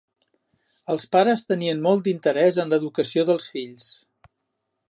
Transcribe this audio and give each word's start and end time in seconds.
Els 0.93 1.05
pares 1.15 1.43
tenien 1.51 1.85
molt 1.85 2.07
d'interès 2.09 2.57
en 2.65 2.75
l'educació 2.75 3.27
dels 3.29 3.51
fills. 3.59 3.91